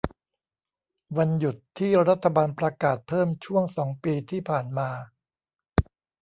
[1.17, 4.89] วันหยุดที่รัฐบาลประกาศเพิ่มช่วงสองปีที่ผ่านมา